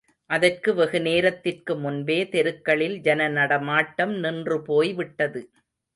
அதற்கு 0.29 0.69
வெகுநேரத்திற்கு 0.73 1.73
முன்பே 1.79 2.17
தெருக்களில் 2.29 2.97
ஜனநடமாட்டம் 2.99 4.15
நின்று 4.19 4.57
போய்விட்டது. 4.61 5.43